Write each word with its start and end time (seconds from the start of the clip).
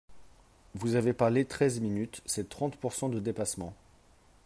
Vous 0.73 0.95
avez 0.95 1.13
parlé 1.13 1.45
treize 1.45 1.79
minutes, 1.79 2.23
c’est 2.25 2.49
trente 2.49 2.75
pourcent 2.75 3.07
de 3.07 3.19
dépassement 3.19 3.75